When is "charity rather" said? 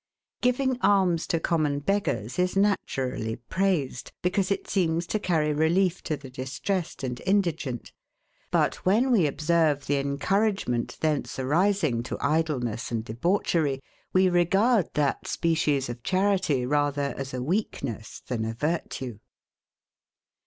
16.01-17.13